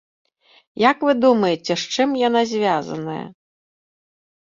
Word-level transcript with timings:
Як 0.89 0.97
вы 1.09 1.13
думаеце, 1.27 1.73
з 1.83 1.99
чым 1.99 2.09
яна 2.27 2.41
звязаная? 2.55 3.23